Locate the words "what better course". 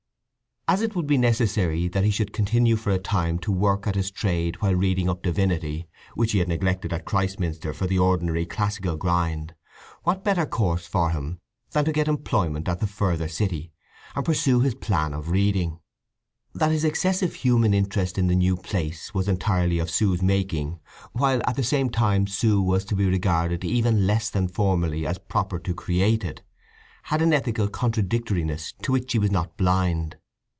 10.03-10.87